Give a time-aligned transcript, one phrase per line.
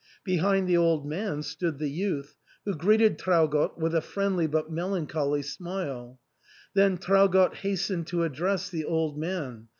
[0.23, 4.47] Be hind the old man stood the youth, who greeted Trau gott with a friendly
[4.47, 6.19] but melancholy smile.
[6.73, 9.67] Then Traugott hastened to address the old man.